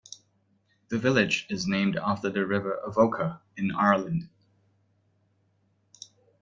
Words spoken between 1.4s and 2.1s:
is named